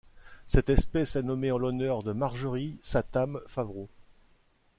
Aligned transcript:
Cette 0.47 0.71
espèce 0.71 1.15
est 1.15 1.21
nommée 1.21 1.51
en 1.51 1.59
l'honneur 1.59 2.01
de 2.01 2.11
Marjorie 2.11 2.75
Statham 2.81 3.39
Favreau. 3.45 3.87